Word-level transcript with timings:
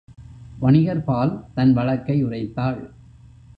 வணிகர்பால் 0.61 1.33
தன் 1.53 1.73
வழக்கை 1.73 2.25
உரைத்தாள். 2.25 2.81